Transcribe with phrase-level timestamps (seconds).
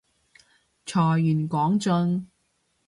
[0.83, 2.31] 財源廣進